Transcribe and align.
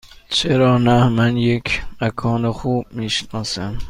چرا 0.29 0.77
نه؟ 0.77 1.09
من 1.09 1.37
یک 1.37 1.81
مکان 2.01 2.51
خوب 2.51 2.85
می 2.93 3.09
شناسم. 3.09 3.77